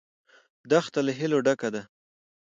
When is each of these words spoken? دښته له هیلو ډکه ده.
دښته 0.69 0.99
له 1.07 1.11
هیلو 1.19 1.37
ډکه 1.45 1.69
ده. 1.73 1.81